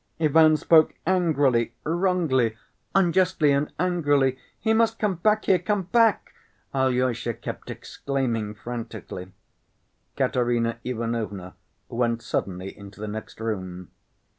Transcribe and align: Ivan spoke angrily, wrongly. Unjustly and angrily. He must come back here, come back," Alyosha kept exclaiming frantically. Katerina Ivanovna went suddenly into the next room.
Ivan 0.19 0.57
spoke 0.57 0.95
angrily, 1.05 1.75
wrongly. 1.83 2.57
Unjustly 2.95 3.51
and 3.51 3.71
angrily. 3.77 4.35
He 4.59 4.73
must 4.73 4.97
come 4.97 5.17
back 5.17 5.45
here, 5.45 5.59
come 5.59 5.83
back," 5.91 6.33
Alyosha 6.73 7.35
kept 7.35 7.69
exclaiming 7.69 8.55
frantically. 8.55 9.31
Katerina 10.17 10.79
Ivanovna 10.83 11.53
went 11.87 12.23
suddenly 12.23 12.75
into 12.75 12.99
the 12.99 13.07
next 13.07 13.39
room. 13.39 13.91